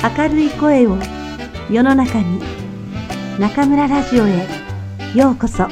[0.00, 0.96] 明るい声を
[1.68, 2.40] 世の中に
[3.40, 4.46] 中村ラジオへ
[5.12, 5.66] ようこそ。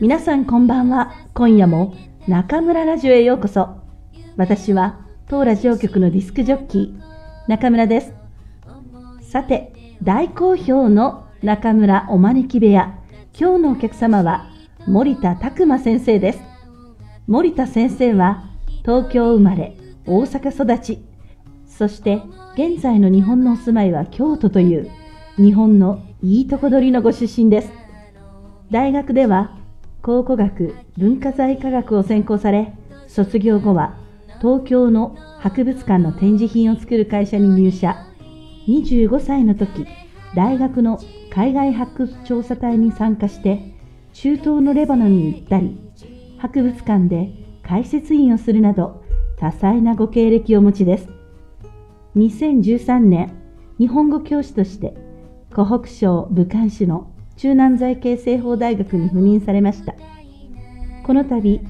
[0.00, 1.12] 皆さんこんばんは。
[1.34, 1.96] 今夜も
[2.28, 3.80] 中村ラジオへようこそ。
[4.36, 8.14] 私は当ラジオ局のディスクジョッキー中村です。
[9.20, 12.98] さて大好評の中村お招き部屋
[13.38, 14.48] 今日のお客様は
[14.86, 16.40] 森田拓馬先生です。
[17.26, 18.44] 森田先生は
[18.86, 21.04] 東京生まれ大阪育ち
[21.66, 22.22] そして
[22.54, 24.90] 現在の日本のお住まいは京都という
[25.36, 27.70] 日本のいいとこ取りのご出身です。
[28.70, 29.58] 大学では
[30.00, 32.72] 考古学文化財科学を専攻され
[33.08, 34.07] 卒業後は
[34.40, 38.04] 東京の博物館の展示品を作る会社に入社。
[38.68, 39.86] 25歳の時
[40.36, 41.00] 大学の
[41.32, 43.74] 海外発掘調査隊に参加して
[44.12, 45.80] 中東のレバノンに行ったり
[46.36, 49.02] 博物館で解説員をするなど
[49.38, 51.08] 多彩なご経歴をお持ちです。
[52.16, 53.32] 2013年
[53.78, 54.94] 日本語教師として
[55.54, 59.94] 湖北省武漢市の中南財系西方大学に赴任されました。
[61.04, 61.62] この度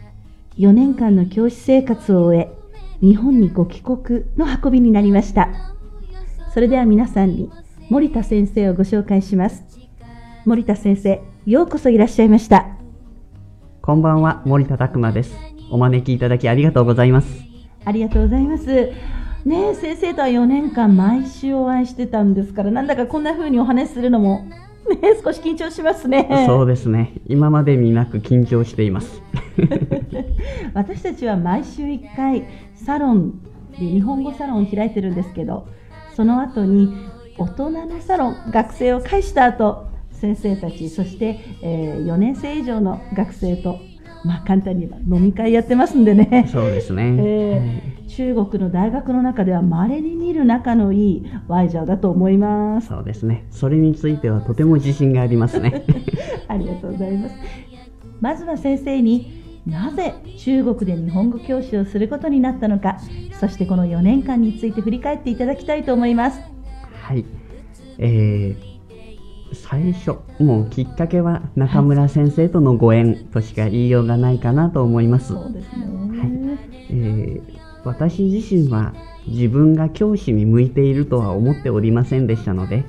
[0.57, 2.58] 4年間の教師生活を終え
[3.01, 5.49] 日本にご帰国の運びになりました。
[6.53, 7.51] それでは皆さんに
[7.91, 9.65] 森田先生をご紹介します。
[10.45, 12.67] 森田先生ようこそいらっしゃいました。
[13.81, 15.37] こんばんは森田拓馬です。
[15.71, 17.29] お招きいただきありがとうございます。
[17.85, 18.67] ありがとうございます。
[19.45, 24.45] ね先生とは4年間毎週お会いしてたんですからなんだかこんな風にお話しするのも
[24.89, 26.45] ね、少し緊張しますね。
[26.47, 27.15] そうですね。
[27.27, 29.23] 今までになく緊張しています。
[30.75, 33.41] 私たちは毎週1回サロン
[33.79, 35.67] で日本語サロンを開いてるんですけど、
[36.15, 36.95] その後に
[37.37, 43.79] 大人のサロン、学生を介した後、先生たち、そして、えー、4年生以上の学生と
[44.25, 46.49] まあ、簡単に言えば飲み会やってますんでね。
[46.53, 47.17] そうですね。
[47.19, 52.89] えー、中国の大学の中では稀に見る仲のいいワイジャーだと思います。
[52.89, 53.47] そうですね。
[53.51, 55.85] それについてはとても自信がありますね。
[56.49, 57.35] ありがとうございます。
[58.21, 62.99] まずは先生になぜ中国で日本語教師をすることになったのか、
[63.39, 66.41] そしてこの4年間について振り返っていただきたいと思います。
[67.03, 67.25] はい。
[67.99, 68.78] えー、
[69.53, 75.29] 最初もうきっかけは中村先生とのご縁としか言いようがないかなと思います。
[75.29, 76.59] そうですね、はい
[76.91, 77.43] えー、
[77.85, 78.95] 私自身は
[79.27, 82.85] 自分が教師に向いているとは思っておりませんでしたので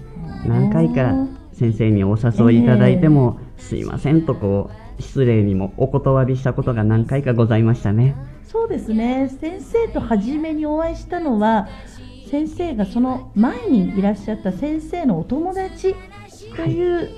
[0.45, 1.13] 何回か
[1.53, 8.15] 先生にお誘いいただいても、えー、すいませんとこう失礼にもお断りしたことが何回かございましたね。
[8.43, 11.67] そうですね先生と初めにお会いしたのは
[12.29, 15.95] 先生がその前にいらっしゃった先生のお友達
[16.55, 17.09] という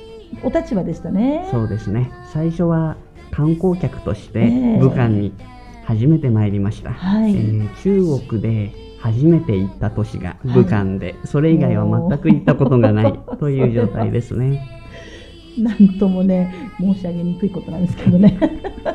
[0.43, 2.11] お立場でしたね、はい、そうですね。
[2.31, 2.95] 最初は
[3.31, 4.47] 観光客として
[4.79, 5.33] 武漢に
[5.85, 14.80] 初めて参りました、はい、えー、中国で初めて行った都市が武漢で、はい、それ以外は全く行ったことがないという状態ですね。
[15.57, 18.37] なんともね申し上げにくいことなんですけどね。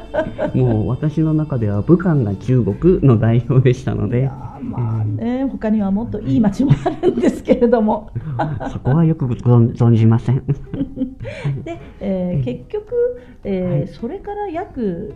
[0.54, 4.30] もう私の中では武漢が中国の代表でしたので。
[4.62, 8.10] まあね、えー、他にはもっといい街もあるんですけれども。
[8.72, 10.42] そこはよく存じません。
[11.64, 12.94] で、えー、結局、
[13.44, 15.14] えー、はい、それから約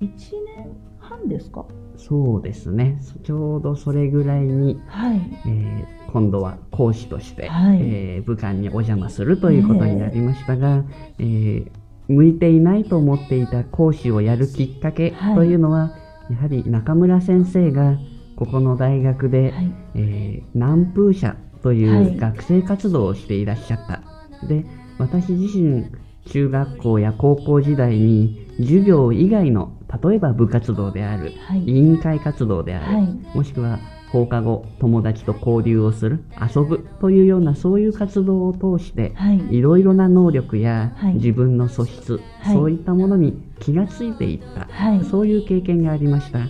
[0.00, 1.64] 1年半ですか？
[1.96, 2.98] そうですね。
[3.22, 5.20] ちょうどそれぐらいに、はい。
[5.46, 10.84] えー、今度は講師として、はい、えー、武漢にお邪魔するということになりましたが、
[11.18, 11.70] えー、
[12.08, 15.98] 向いていないと思っていた講師をやるきっかけというのは、は
[16.30, 17.96] い、やはり中村先生が
[18.36, 24.02] ここの大学で、はい、えー、南風社という学生活動をしていらっしゃった。
[24.46, 24.66] で
[24.98, 25.86] 私自身
[26.26, 33.78] 中学校や高校時代に授業以外の例えば部活動である、はい、委員会活動である、はい、もしくは
[34.12, 46.40] 放課後友達と交流をする遊ぶというようなそういう活動を通して、はい、いろいろな能力や自分の素質、はい、そういったものに気がついていった、はい、そういう経験がありました。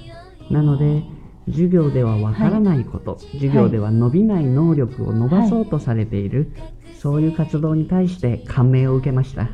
[0.51, 1.05] なので
[1.47, 6.53] 授業ではわからないこと、授業では伸びない能力を伸ばそうとされている、
[6.99, 9.49] そういう活動に対して感銘を受けました。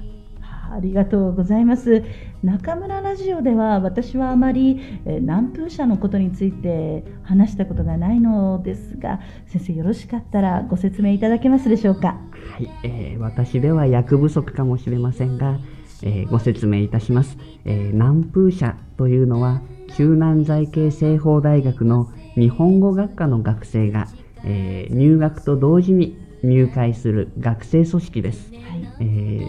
[0.73, 2.05] ありがとうございます。
[2.43, 12.21] 中村ラジオでは私はあまり、え南風社のことについて話したことがないのですが、先生よろしかったらご説明いただけますでしょうか？
[12.57, 15.59] はい、えー、私では役不足かもしれませんが、
[16.03, 17.39] えー、ご説明いたします。
[17.65, 19.63] えー、南風社というのは、
[19.97, 24.07] 中南財系西方大学の日本語学科の学生が、
[24.45, 28.63] えー、入学と同時に入会する学生組織です、はい
[29.01, 29.49] えー、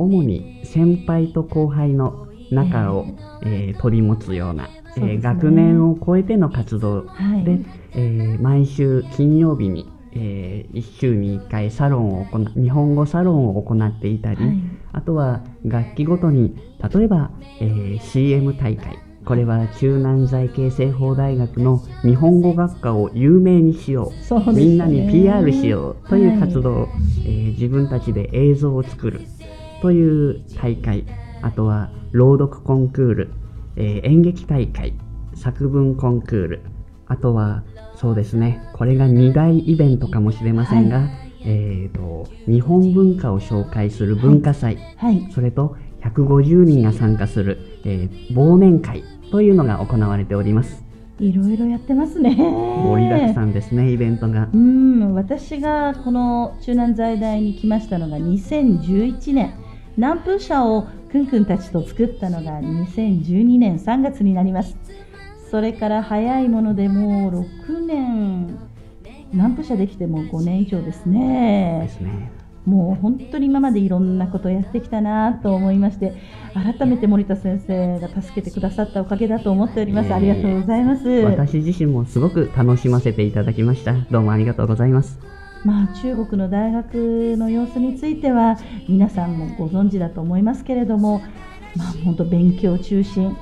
[0.00, 3.06] 主に先輩と後輩の仲を、
[3.42, 14.56] えー、取り持つような、えー、学年を超えての活動で、はい、えー、毎週金曜日に、えー、1週に1回サロンを行日本語サロンを行っていたり、はい、
[14.92, 16.56] あとは楽器ごとに
[16.92, 17.30] 例えば、
[17.60, 26.90] えー、CM 大会これは中南財系政法大学の日本語学科を有名にしよう、ね、みんなに PR しようという活動、はい、
[27.26, 29.20] えー、自分たちで映像を作る
[29.80, 31.04] という大会
[31.42, 33.32] あとは朗読コンクール、
[33.76, 34.94] えー、演劇大会
[35.34, 36.62] 作文コンクール
[37.06, 37.64] あとは
[37.96, 41.10] そうですねこれが2大イベントかもしれませんが、はい、
[41.44, 50.84] えーと、日本文化を紹介する文化祭、はい、それと150人が参加する、えー、忘年会というのが行われております。
[51.18, 52.34] いろいろやってますね。
[52.34, 54.48] 盛りだくさんですね、イベントが。
[54.52, 59.52] うん、私がこの中南財大に来ましたのが2011年。
[60.00, 64.74] 南風社をくんくんたちと作ったのが2012年3月になります。
[65.50, 68.58] それから早いものでもう6年、
[69.30, 71.80] 南風社できても5年以上ですね。
[71.82, 72.32] ですね。
[72.64, 76.14] もう本当に今までいろんなことをやってきたなと思いまして
[76.54, 88.56] 改めて森田先生が助けてくださったおかげだと思っております、ありがとうございます私自身もすごく楽しませていただきましたどうもありがとうございますまあ、中国の大学の様子については
[88.88, 91.20] 皆さんもご存知だと思いますけれども、
[91.76, 93.36] まあ、本当勉強中心。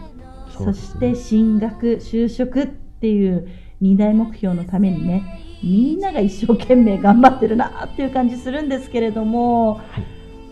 [0.57, 3.49] そ、ね,、して進学就職っていう
[3.81, 9.83] 2大目標のためにねみんなが一生懸命頑張ってるなっていう感じするんですけれども、は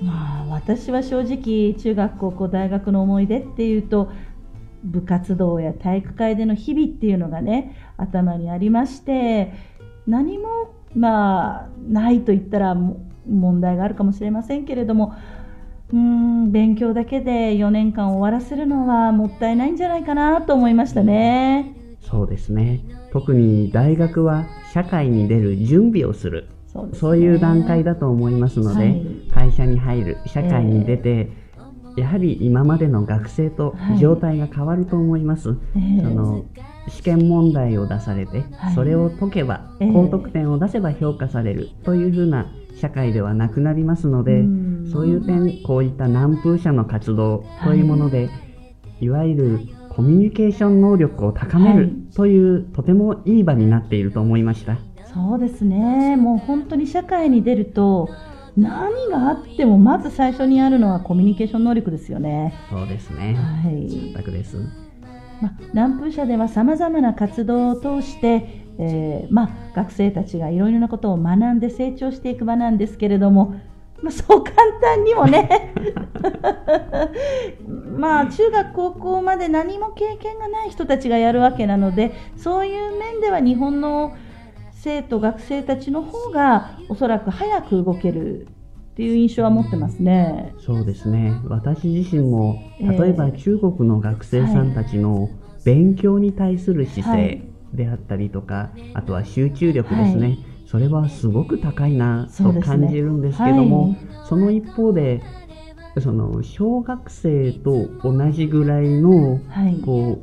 [0.00, 4.10] い、まあ私は正直中学高校大学の思い出っていうと
[4.84, 9.52] 部活動や体育会での日々っていうのがね頭にありまして
[10.06, 15.14] 何もまあないと言ったら問題があるかもしれませんけれども
[15.92, 21.74] うん勉強だけで4年間終わらせるのはもったいないんじゃないかなと思いましたね。
[22.00, 22.80] そうですね。
[23.12, 26.48] 特に大学は社会に出る準備をする。
[26.92, 36.44] そう、ね,、いう段階だと思いますので、はい、会社に入る社会に出て、えー、やはり今までの学生と状態が変わると思います、はい、その
[36.88, 44.44] 試験問題を出されて、はい、それを解けば、高得点を出せば評価されるというふうな社会ではなくなりますので、
[44.92, 48.28] そういう点こういった南風社の活動というもので、
[49.00, 49.60] いわゆる
[49.90, 54.78] コミュニケーション能力を高めるという、はい、とてもいい場になっていると思いました。
[55.12, 56.16] そうですね。
[56.16, 58.10] もう本当に社会に出ると
[58.56, 62.54] 何があってもまず最初にあるのはコミュニケーション能力ですよね。
[62.70, 63.34] そうですね。
[63.34, 63.88] はい。
[63.88, 64.58] 全くです
[65.40, 73.60] まあ、南風社ではさまざまな活動を通して、えーまあ、学生たちがいろいろなことを学んで成長していく場なんですけれども
[74.02, 75.72] まあ、そう簡単にもね
[77.96, 84.14] まあ中学高校まで何も経験がない人たちがやるわけなのでそういう面では日本の
[84.72, 88.46] 生徒学生たちの方がおそらく早く動ける
[88.96, 90.54] っていう印象は持ってますね。
[90.58, 91.38] そうですね。
[91.48, 95.28] 私自身も例えば中国の学生さんたちの
[95.66, 97.42] 勉強に対する姿勢
[97.74, 100.38] であったりとか、はい、あとは集中力ですね、はい。
[100.64, 105.20] それはすごく高いなと感じるんですけども、ねはい、その一方で
[106.00, 110.22] その小学生と同じぐらいの、はい、こ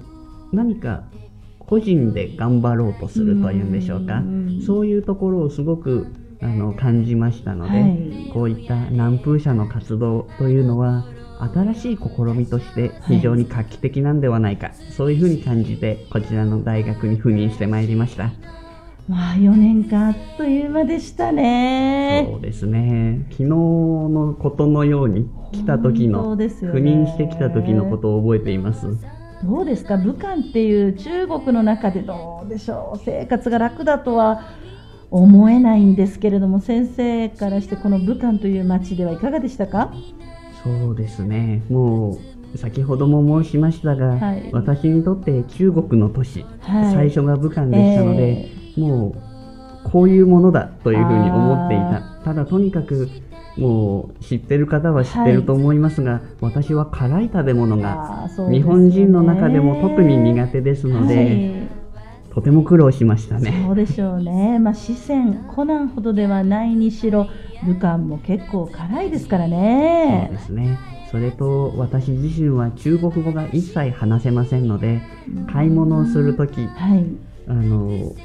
[0.51, 1.03] う何か
[1.59, 4.23] 個人で頑張ろうとするというんでしょうか。
[4.65, 6.07] そういうところをすごく
[6.43, 11.05] あの感じましたので、はい、こういった南風社の活動というのは
[11.39, 18.31] 新しい試みとして非常に画期的なんではないか、はい、そういうふうに感じてこちらの大学に赴任してまいりました。
[19.07, 22.25] まあ4年間あっという間でしたね。
[22.31, 23.25] そうですね。
[23.31, 28.97] 昨日のことのように来た時の、ね、赴任してきた時のことを覚えています。
[29.43, 29.97] どうですか？
[29.97, 33.01] 武漢っていう中国の中でどうでしょう？
[33.03, 34.43] 生活が楽だとは
[35.13, 39.93] 思えないんですけれども先生からしてこの武漢という街ではいかがでしたか？
[40.63, 41.61] そうですね。
[41.69, 42.17] も
[42.53, 52.01] う先ほども申しましたが、はい、私にとって中国の都市、はい、最初が武漢でしたので、えーもうこういうものだというふうに思っていた。
[52.23, 53.07] ただとにかく
[53.55, 61.69] もう知ってる方は知ってると思いますが、はい、私は辛い食べ物が、ね、日本人の中でも特に苦手ですので、はい、
[62.33, 63.63] とても苦労しましたね。
[63.65, 64.57] そうでしょうね。
[64.59, 67.27] まあ四川コナンほどではないにしろ
[67.63, 70.29] 武漢も結構辛いですからね。
[70.29, 70.79] そうですね。
[71.11, 75.01] それと私自身は中国語が一切話せませんので、
[75.51, 77.05] 買い物をする時、はい、
[77.47, 78.15] あの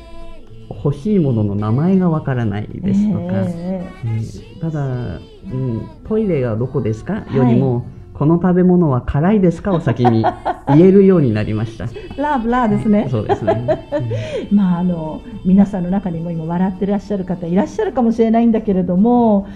[0.71, 5.19] 欲しいものの名前がわからないですとか、えー、えー、ただ、う
[5.55, 7.27] ん、トイレがどこですか？
[7.31, 7.85] よりも、はい、
[8.19, 9.73] この食べ物は辛いですか？
[9.73, 10.25] を先に
[10.67, 11.87] 言えるようになりました。
[12.21, 13.07] ラブラーですね。
[13.11, 13.89] そうですね。
[14.51, 19.47] まああの皆さんの中にも今笑ってらっしゃる方いらっしゃるかもしれないんだけれども、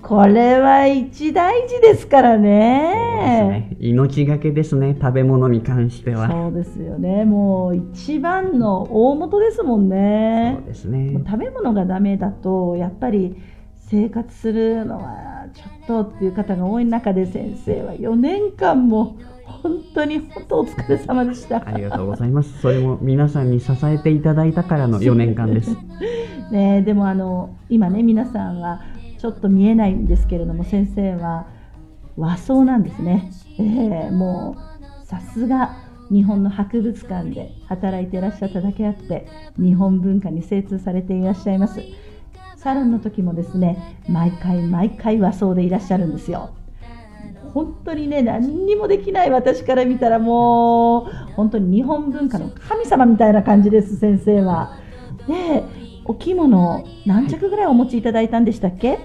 [0.00, 2.94] これは一大事ですからね。
[3.70, 6.30] ね命がけですね、食べ物に関しては。
[6.30, 7.24] そうですよね。
[7.26, 10.54] もう一番の大元ですもんね。
[10.60, 11.20] そうですね。
[11.26, 13.36] 食べ物がダメだと、やっぱり
[13.90, 21.66] 生活するのはちょっとっていう方が多い中で先生は4年間も本当に本当お疲れ様でした。
[21.66, 22.60] ありがとうございます。
[22.60, 25.74] それも皆さんに支えていただいたからの4年間です。
[26.52, 28.82] ねでもあの今ね皆さんは
[29.18, 31.46] ちょっと見えないんですけれども先生は
[32.16, 34.56] 和装なんですね、えー、も
[35.02, 35.76] うさすが
[36.10, 39.26] 日本の博物館で働いていらっしゃっただけあって
[39.58, 41.82] 日本文化に精通されていらっしゃいます
[42.58, 46.54] サロンの時もですね毎回毎回和装でいらっしゃるんですよ。
[47.54, 54.76] 本当にね何にもできない私から見たらもう本当に日本文化の神様みたいな感じです先生は。
[55.26, 55.64] で
[56.04, 58.98] お着物何着ぐらいお持ちいただいたんでしたっけ、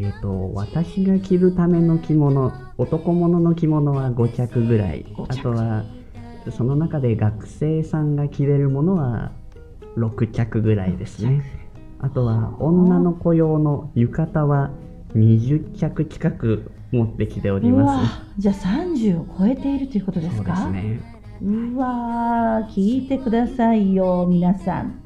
[0.00, 5.04] えーと、私が着るための着物男物の着物は5着ぐらい。
[5.28, 5.84] あとは
[6.50, 9.32] その中で学生さんが着れるものは
[9.96, 11.65] 6着ぐらいですね
[12.00, 14.70] あとは女の子用の浴衣は
[15.14, 18.20] 20着近く持ってきております。
[18.38, 20.56] じゃあ30を超えているということですか？
[20.56, 21.00] そうですね
[21.42, 25.00] うわ聞いてくださいよ皆さん。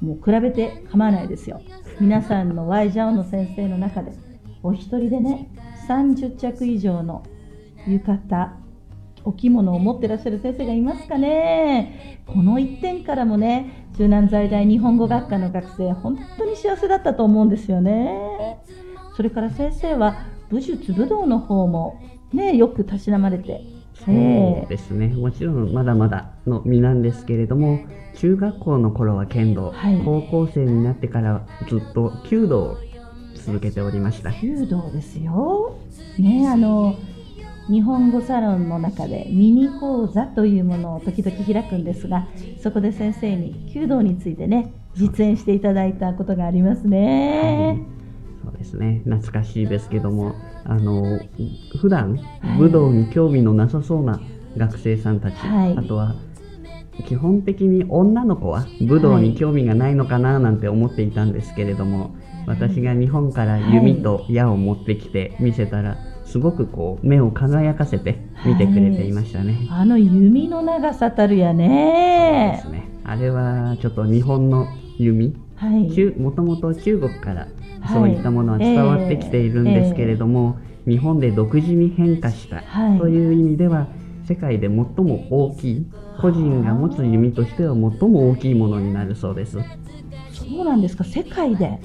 [0.00, 1.60] もう比べて構わないですよ。
[2.00, 4.12] 皆さんのワイジャオの先生の中で
[4.62, 5.50] お一人でね
[5.88, 7.22] 30着以上の
[7.86, 8.48] 浴衣
[9.24, 12.22] お着物を持ってらっしゃる先生がいますかね？
[12.26, 18.58] この一点からもね中南在大日本語学科の学生本当に幸せだったと思うんですよね。
[19.16, 22.00] それから先生は武術武道の方も
[22.32, 23.62] ねよくたしなまれて。
[24.04, 25.08] そうですね。
[25.08, 27.78] もちろんまだまだの身なんですけれども
[28.16, 32.76] 中学校の頃は剣道、はい、高校生になってからずっと弓道を
[33.36, 34.30] 続けておりました。
[34.42, 35.76] 弓道ですよ。
[36.18, 36.96] ねあの
[37.70, 42.26] 日本語サロンの中でミニ講座というものを時々開くんですが
[42.62, 47.78] そこで先生に弓道についてね実演していただいたことがありますね、
[48.44, 49.02] はい、そうですね。
[49.04, 51.20] 懐かしいですけどもあの
[51.80, 52.18] 普段
[52.58, 54.20] 武道に興味のなさそうな
[54.56, 56.14] 学生さんたち、はい、あとは
[57.06, 62.14] 基本的に女の子は武道に興味がないのかななんて思っていたんですけれども、
[62.46, 65.96] 私が日本から弓と矢を持ってきて見せたら、
[66.34, 72.60] すごくこう目を輝かせて見てくれていましたね、はい、あの弓の長さたるやね。
[72.60, 72.90] そうですね。
[73.04, 74.66] あれはちょっと日本の
[74.98, 77.46] 弓、はい、もともと中国から
[77.92, 80.88] そういったものは伝わってきているんですけれども、えーえ。
[80.88, 82.64] ー、日本で独自に変化した
[82.98, 83.28] とい。
[83.28, 83.86] う意味では、
[84.26, 85.86] 世界で最も大きい
[86.20, 89.56] 個人が持つ弓としては最も大きいものになるそうです。
[90.32, 91.04] そうなんですか。
[91.04, 91.66] 世界で。
[91.66, 91.80] はい。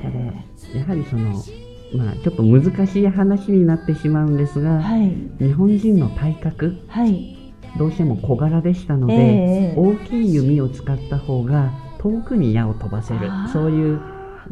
[0.00, 1.42] ただやはりその
[1.96, 7.36] まあちょっと難しい話になってしまうんですが、はい、日本人の体格、はい、
[7.78, 13.30] どうしても小柄でしたので、えー、大きい弓を使った方が遠くに矢を飛ばせる。
[13.52, 14.00] そういう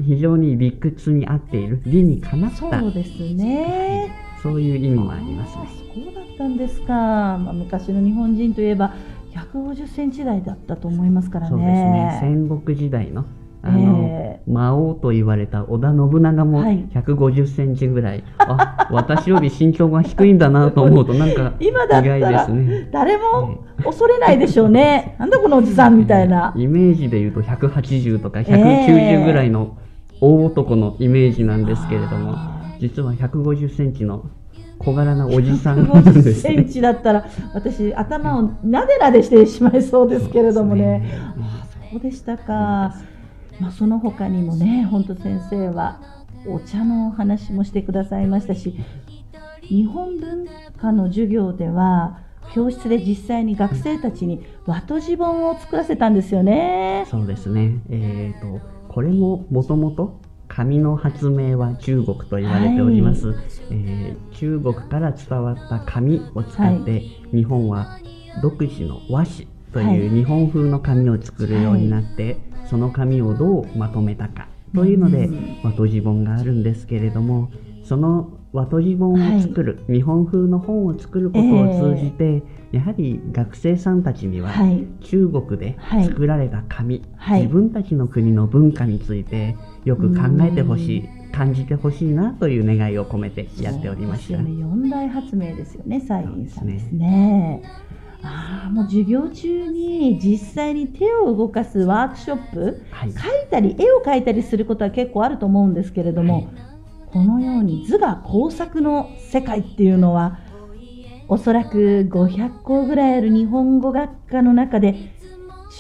[0.01, 2.57] 非常に理屈に合っている理にかなった。
[2.57, 5.57] そうですね、はい、そういう意味もあります。
[5.59, 8.95] ねそうだったんですか、まあ、昔の日本人といえば
[9.35, 11.51] 150センチ台だったと思いますからね。
[11.51, 12.19] そうですね。
[12.21, 13.25] 戦国時代の
[13.63, 22.89] あの、えー、魔王と言われた織田信長も150センチぐらい、はい、あ私より身長が低いんだなと思うとなんか 意外ですね。
[22.93, 29.77] 誰も恐れないでしょうね、なんだこのおじさんみたいな、イメージで言うと180とか190ぐらいの
[30.21, 32.35] 大男のイメージなんですけれども、
[32.75, 34.25] えー、実は150センチの
[34.79, 42.95] 小柄なおじさんなんです、センチだったら私頭をなでなでしてしまいそうですけれどもね、ね、あそうでしたか、
[43.61, 46.01] まあ、その他にもね本当先生は
[46.47, 48.75] お茶の話もしてくださいましたし
[49.63, 50.47] 日本文
[50.81, 52.21] 化の授業では
[52.55, 57.07] 教室で実際に学生たちに和とじ本を作らせたんですよね。
[57.09, 57.81] そうですね。
[57.89, 63.37] えっ、ー、とこれももともと紙の発明は中国と言われております、はい、
[63.71, 67.01] えー、中国から伝わった紙を使って、
[67.33, 67.99] 日本は
[68.43, 75.29] 独自の和紙という日本風の紙を作るようになって、はい、その紙をどうまとめたかというので、
[75.63, 77.51] 和とじ本があるんですけれども
[77.85, 84.53] その和とじ本を作る、はい、日本風の本を作ることを通じて、えー、やはり学生さんたちには、
[85.01, 94.39] 中国で作られた紙、はい、自分たちの国の文化についてよく考えてほしい感じてほしいなという願いを込めてやっておりました。
[94.39, 97.63] ね、四大発明ですよね、サインさんですね。
[98.23, 106.49] ああ、もう授業中に実際に手を動かすワークショップ、はい、描いたり絵を描いたりすることは結構あると思うんですけれども、はい、
[107.13, 110.39] このように図画工作の世界っていうのは
[111.29, 115.15] おそらく500校ぐらいある日本語学科の中で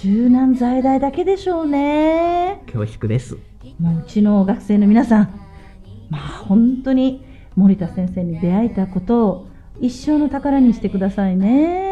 [0.00, 2.62] 中南在大だけでしょうね。
[2.66, 3.36] 恐縮です。
[3.78, 5.40] もううちの学生の皆さん
[6.10, 7.24] まあ本当に
[7.56, 9.48] 森田先生に出会えたことを
[9.80, 11.91] 一生の宝にしてくださいね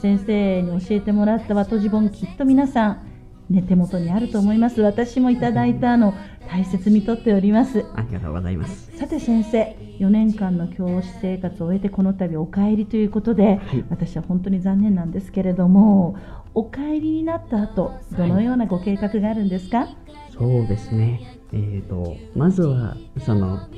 [0.00, 3.10] 先生に教えてもらった和とじ本きっと皆さん
[3.50, 4.80] ね、手元にあると思います。
[4.80, 6.14] 私もいただいたの
[6.48, 7.84] 大切にとっております。
[7.96, 8.96] ありがとうございます。
[8.96, 16.16] さて先生4年間の教師生活を終えてこの度お帰りということで、はい、私は本当に残念なんですけれども
[16.54, 19.96] お帰りになった後どのようなご計画があるんですか、はい、
[20.32, 21.40] そうですね。
[21.52, 23.68] えーと、まずはその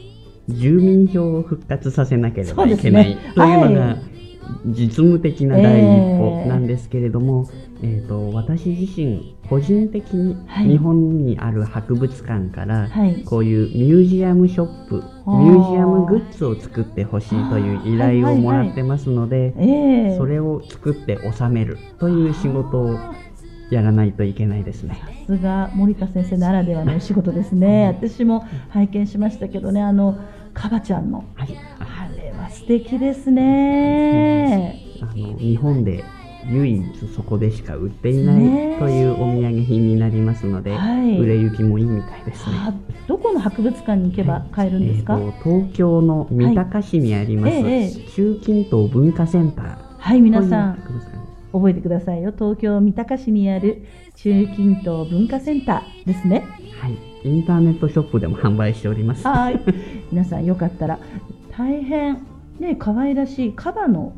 [0.48, 4.11] 住民票を復活させなければいけない、ね、というのが、はい
[4.66, 7.48] 実務的な第一歩なんですけれども、
[7.82, 10.34] えー、えーと私自身個人的に
[10.66, 12.88] 日本にある博物館から
[13.26, 19.52] こういうミュージアムショップ、ミュージアムグッズを作ってほしいという依頼をもらってますので、
[20.16, 22.98] それを作って収めるという仕事を
[23.70, 24.98] やらないといけないですね。
[25.26, 27.88] さすが森田先生ならではのお仕事ですね。
[27.88, 30.18] 私も拝見しましたけどね、あの
[30.54, 31.24] カバちゃんの、
[32.62, 34.80] 素敵ですね。
[35.00, 36.04] あの日本で
[36.48, 38.36] 唯一そこでしか売っていない
[38.78, 42.56] というお土産品になりますので、はい、売れ行きもいいみたいですね。
[43.08, 47.64] どこの博物館に行けば買えるんですか、はいえー、東京の三鷹市にあります、はい。
[47.64, 49.76] えー、中近東文化センター。
[49.98, 50.78] はい皆さん
[51.52, 52.32] 覚えてくださいよ。
[52.32, 56.46] 東京三鷹市にある中近東文化センターですね。
[56.80, 56.96] はい。
[57.24, 59.26] インターネットショップでも販売しております。
[59.26, 59.60] はい。
[60.12, 61.00] 皆さんよかったら
[61.56, 62.31] 大変
[62.62, 64.14] ね可愛らしいカバの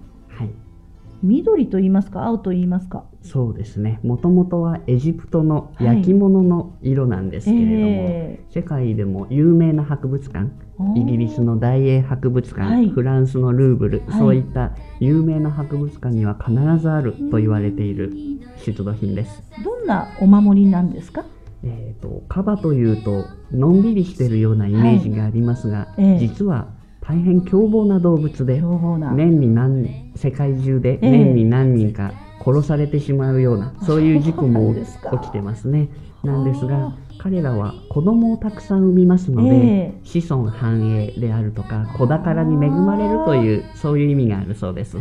[1.22, 3.04] 緑と言いますか青と言いますか。
[3.22, 3.98] そうですね。
[4.02, 8.44] もともとはエジプトの焼き物の色なんですけれども、はいえ。
[8.50, 10.50] ー、世界でも有名な博物館
[10.94, 18.12] イギリスの大英博物館、はい、フランスのルーブル、はい、そういった有名な博物館には必ずあると言われている
[18.58, 19.42] 出土品です。
[19.64, 21.24] どんなお守りなんですか？
[21.62, 26.73] えーと、カバというとのんびりしてるようなイメージがありますが、はいえー、実は
[27.06, 32.12] 大変凶暴な動物で年に何世界中で年に何人か
[32.44, 35.88] 殺されてしまうような、そういう事故も起きてますね。
[36.22, 44.92] なんですが彼らは子供をたくさん産みますので、子孫繁栄であるとか子宝に恵まれるというそういう意味があるそうです。
[44.92, 44.98] そ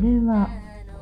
[0.00, 0.48] れは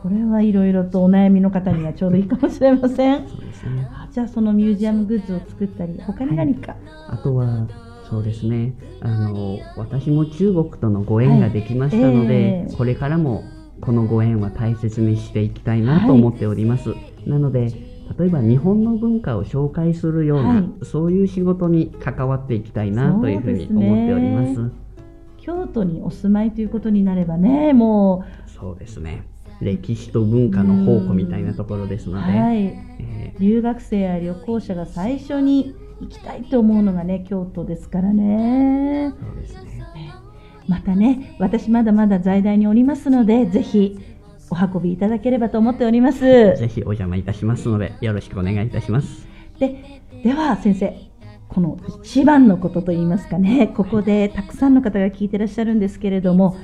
[0.02, 3.28] これはいろいろとお悩みの方にはちょうどいいかもしれません。
[3.28, 3.86] そうですね。
[4.10, 7.68] じゃあそのミュージアムグッズを作ったり他に何か、はい、あとは
[8.12, 8.74] そうですね。
[9.00, 13.42] あの私も中国とのご縁ができましたので、はいえー、これからも
[13.80, 17.72] このご縁は大切にしていきたいなと思っております、はい、なので
[18.18, 24.70] 例えば日本の文化を紹介するような、はい、そういう仕事に関わっていきたいなというふうに思っております、ね、
[25.38, 28.50] 京都にお住まいということになればねもう。
[28.50, 29.24] そうですね。
[29.60, 32.64] 歴史と文化の宝庫みたいなところですので、はい。
[33.00, 39.14] えー、留学生や旅行者が最初に行きたいと思うのがね京都ですからね。
[39.18, 40.12] そうですね
[40.68, 43.98] またね私まだまだ在大におりますのでぜひ
[44.50, 46.20] お運びいただければと思っております。
[46.20, 49.26] ぜひお邪魔いたしますのでよろしくお願いいたします。
[49.58, 50.94] ででは先生
[51.48, 56.56] この一番のことといいますかねここでたくさんの方が聞いてらっしゃるんですけれども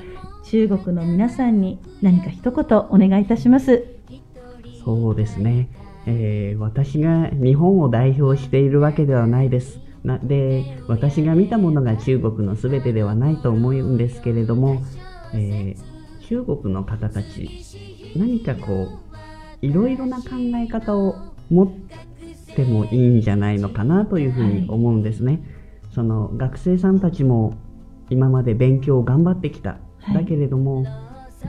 [0.45, 3.85] 中国の皆さんに何か一言お願いいたします。
[4.85, 5.69] そうですね
[6.11, 9.79] えー、私が日本を代表しているわけではないです。
[10.05, 14.81] なで私が見たものが中国の全てではないと思うんですけれども、
[15.35, 17.51] えー、中国の方たち
[18.17, 18.89] 何かこ
[19.63, 21.17] ういろいろな考え方を
[21.51, 25.33] 持ってもいいんじゃないのかなというふうに思うんですね。
[25.33, 25.43] はい、
[25.95, 27.55] その学生さんたちも
[28.09, 29.79] 今まで勉強を頑張ってきた。
[30.01, 30.87] はい、だけれども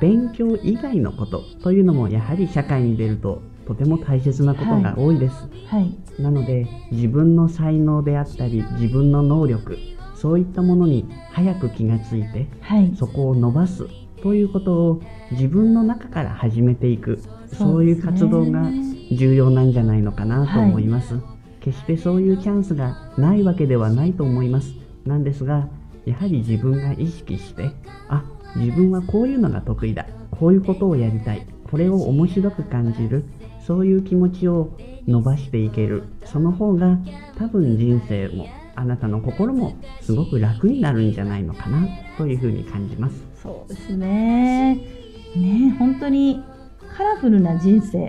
[0.01, 5.35] 勉強以外のことというのもやはり社会に出るととても大切なことが多いです、
[5.67, 5.81] はい。
[5.81, 5.85] は
[6.17, 9.77] い、なので自分の才能であったり自分の能力
[10.15, 13.85] そういったものに早く気がついて、はい、そこを伸ばす
[14.23, 17.21] ということを自分の中から始めていく
[17.53, 18.71] そういう活動が
[19.11, 21.19] 重要なんじゃないのかなと思います、
[21.61, 24.73] 決してそういうチャンスがないわけではないと思います。
[25.05, 25.67] なんですが
[26.05, 27.69] やはり自分が意識して
[28.07, 28.23] あ
[28.55, 33.25] 自分はこういうのが得意だこういうことをやりたいこれを面白く感じる
[33.69, 34.75] そういう気持ちを
[35.07, 36.97] 伸ばしていけるその方が
[37.37, 44.73] 多分人生もあなたの心もすごく楽になるんじゃないのかなというふうに感じますそうですね
[45.35, 46.41] ね本当に
[46.97, 48.07] カラフルな人生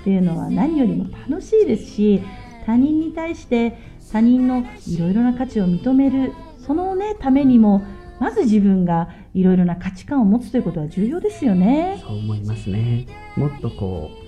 [0.00, 2.22] っていうのは何よりも楽しいですし
[2.64, 3.76] 他人に対して
[4.10, 7.82] 他人のいろいろな価値を認めるそのねためにも
[8.18, 11.98] まず自分がいろいろな価値観を持つということは重要ですよね。
[12.00, 13.06] そう思いますね。
[13.36, 14.21] もっとこう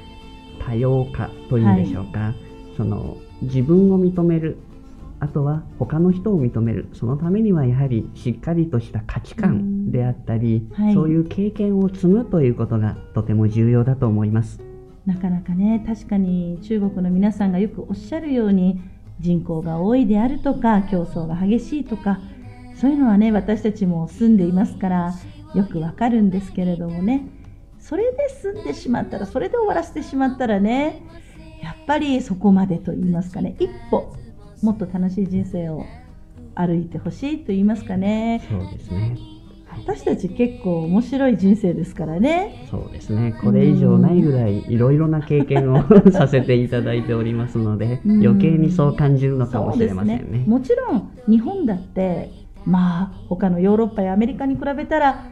[0.66, 2.35] 多様化というんでしょうか、はい、
[2.77, 4.59] その自分を認める。
[5.20, 6.88] あとは他の人を認める。
[6.92, 14.61] そのためにはやはりしっかりとした価値観であったり、はい、そういう経験を積むということがとても重要だと思います。
[15.07, 18.81] なかなかね確かに中国の皆さんがよくおっしゃるように
[19.20, 22.20] 人口が多いであるとか競争が激しいとか
[22.74, 25.14] そういうのはね私たちも住んでいますから
[25.55, 27.29] よくわかるんですけれどもね
[27.85, 31.03] それで住んでしまったらそれで終わらせてしまったらね
[31.62, 34.16] やっぱりそこまでと言いますかね一歩
[34.62, 35.85] もっと楽しい人生を
[36.55, 38.42] 歩いてほしいと言いますかね。
[38.49, 39.18] そうですね。
[39.68, 42.66] 私たち結構面白い人生ですからね。
[42.70, 43.37] そうですね。
[43.42, 52.31] これ以上ないぐらいいろいろな経験を させていただいておりますので余計にそう感じるのかもしれませんね、ね、もちろん日本だって
[52.64, 55.27] まあ他のヨーロッパやアメリカに比べたら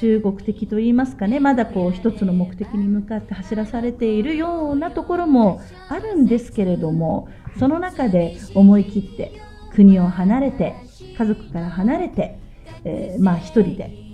[0.00, 9.40] 中国的といいますかねまだこう一つの目的に向かって走らされているようなところもあるんですけれどもその中で思い切って
[9.74, 10.74] 国を離れて
[11.16, 12.38] 家族から離れて、
[12.84, 14.08] えー、まあ一人で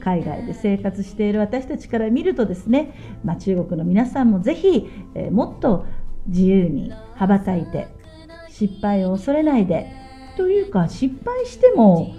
[0.00, 5.86] 海外で生活している私たちから見るとですね、まあ、中国の皆さんもぜひ、えー、もっと
[6.26, 7.88] 自由に羽ばたいて
[8.50, 9.92] 失敗を恐れないで
[10.36, 12.14] というか失敗しても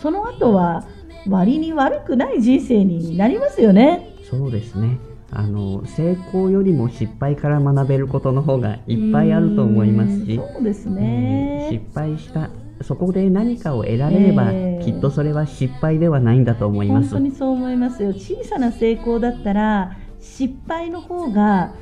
[0.00, 0.86] その後は
[1.28, 4.14] 割に悪くない人生になりますよね。
[4.28, 4.98] そうですね。
[5.30, 10.36] あの成功よりも失敗から学べることの方がいっぱいあると思いますし。
[10.36, 17.10] そうですね、えー、失敗したそこで何かを得られれば、えー、きっとそれは失敗ではないんだと思います。
[17.10, 18.10] 本当にそう思いますよ。
[18.10, 21.74] 小さな成功だったら失敗の方が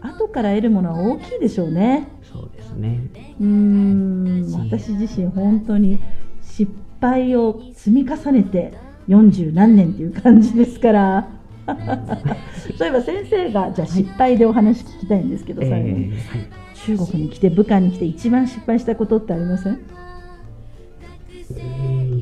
[0.00, 2.08] 後から得るものは大きいでしょうね。
[2.22, 3.10] そうですね。
[3.40, 4.52] うん。
[4.70, 5.98] 私自身本当に
[6.42, 8.74] 失敗を積み重ねて
[9.08, 11.28] 40何年っていう感じですから。
[12.76, 19.78] そういえば先生がじゃあ失敗でお話聞きたいんですけど、はい、最後に、えーはい、中国に来て武漢に来て一番失敗したことってありません？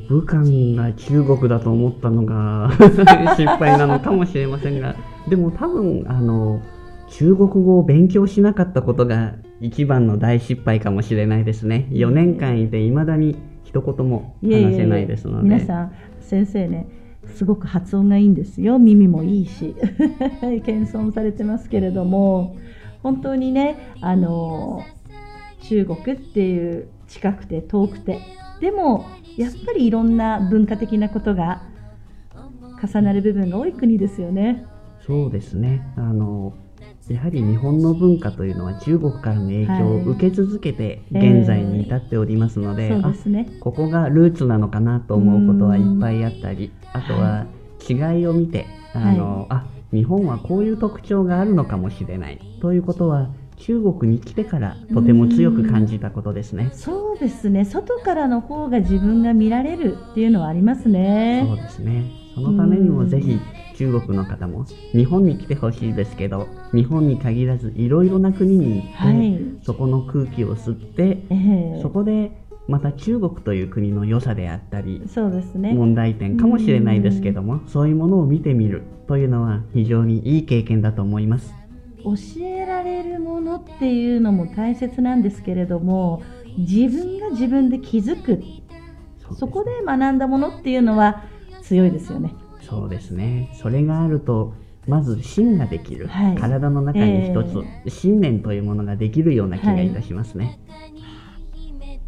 [0.09, 0.42] 武漢
[0.77, 2.71] が中国だと思ったのが
[3.37, 4.95] 失敗なのかもしれませんが。
[5.29, 6.61] でも多分あの
[7.09, 11.88] 中国語を勉強しなかったことが一番の大失敗かもしれないですね。
[11.90, 15.45] 4年間いていまだに一言も話せないですので。
[15.45, 15.92] 皆さん
[16.33, 16.87] 先生ね
[17.35, 18.79] すごく発音がいいんですよ。
[18.79, 19.77] 耳もいいし。
[20.64, 22.57] 謙遜されてますけれども。
[23.03, 24.81] 本当にねあの
[25.61, 28.18] 中国っていう近くて遠くて。
[28.61, 29.05] でも
[29.37, 31.62] やっぱりいろんな文化的なことが
[32.83, 34.64] 重なる部分が多い国ですよね。
[35.01, 35.83] そうですね。
[35.97, 36.55] あの
[37.12, 47.46] やはり日本の文化というのは中国からの影響を受け続けて現在に至っておりますのではいえーでね、ここがルーツなのかなと思うことはいっぱいあったりあとは
[47.88, 56.70] 違いを見て、はい、あの、あ日本はこういう特徴があるのかもしれないということは中国に来てからとても強く感じたことですね。
[56.72, 57.64] そうですね。
[57.64, 61.44] 外からの方が自分が見られるっていうのはありますね。
[61.46, 62.21] そうですね。
[62.35, 63.38] そのためにもぜひ
[63.77, 72.33] 中国の方も日本に来てほしいですけど日本に限らずいろいろな国に行って、はい、そこの空気を吸って、えー、そこで
[72.68, 75.73] また中国という国の良さであったりそうですね。
[75.73, 81.53] 問題点かもしれないですけどもそういうものを見てみるというのは非常にいい経験だと思います。
[82.05, 86.23] 教えられるものっていうのも大切なんですけれども
[86.59, 88.42] 自分が自分で気づく。
[89.35, 91.25] そこで学んだものっていうのは
[91.62, 92.35] 強いですよね。
[92.61, 93.51] そうですね。
[93.55, 94.55] それがあると
[94.87, 100.59] まず芯ができる、はい、体の中に一つ、えー、信念というものができるような気がいたしますね、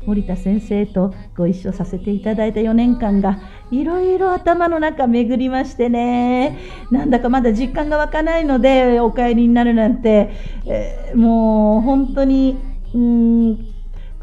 [0.07, 3.38] 森田先生とご一緒させていただいた4年間が
[3.71, 6.59] いろいろ頭の中巡りましてね。
[6.90, 10.31] なんだかまだ実感が湧かないのでお帰りになるなんて、
[10.67, 12.59] えー、もう本当に
[12.93, 13.74] うん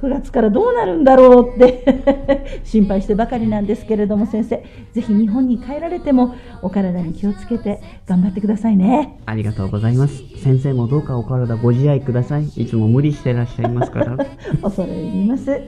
[0.01, 4.63] 9月からどうなるんだろうって 心配してばかりなんですけれども先生。
[4.93, 9.19] ぜひ日本に帰られてもお体に気をつけて頑張ってくださいね。
[9.25, 10.23] ありがとうございます。
[10.37, 12.45] 先生もどうかお体ご自愛ください。
[12.45, 14.17] いつも無理してらっしゃいますから。
[14.63, 15.61] 恐れ入ります。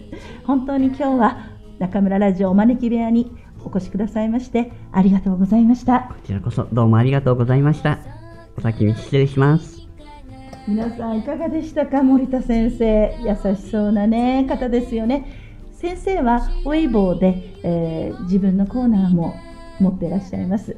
[0.45, 1.37] 本当に今日は
[1.77, 3.31] 中村ラジオお招き部屋に
[3.63, 6.09] お越しくださいましてありがとうございました。
[6.09, 7.99] こちらこそどうもありがとうございました。
[8.57, 9.82] お先に失礼します
[10.65, 13.17] 皆さんいかがでしたか森田先生？
[13.21, 15.25] 優しそうなね方ですよね。
[15.73, 19.35] 先生はウェイボーで、えー、自分のコーナーも
[19.81, 20.77] 持っていらっしゃいます。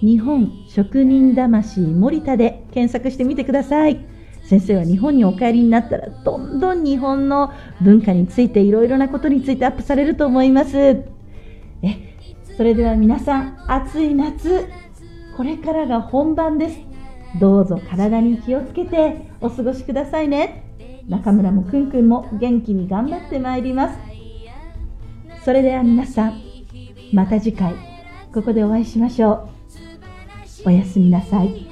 [0.00, 4.04] 日本職人魂森田で検索してみてください。
[4.44, 10.76] 先生は日本にお帰りになったらどんどん日本の文化についていろいろなことについてアップされると思います。
[10.78, 11.06] え
[12.54, 14.68] それでは皆さん暑い夏
[15.38, 16.91] これからが本番です。
[17.40, 20.64] どうぞ体に気をつけてお過ごしくださいね。
[21.08, 23.98] 中村もくんくんも元気に頑張ってまいります。
[25.44, 26.40] それでは皆さん
[27.12, 27.74] また次回
[28.32, 29.48] ここでお会いしましょ
[30.64, 30.68] う。
[30.68, 31.71] おやすみなさい。